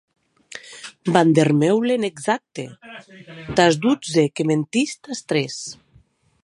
Van 1.17 1.33
der 1.39 1.45
Meulen, 1.59 2.07
exacte, 2.09 2.65
tàs 3.61 3.79
dotze, 3.85 4.23
que 4.35 4.49
mentís 4.53 4.99
tàs 5.03 5.25
tres. 5.33 5.63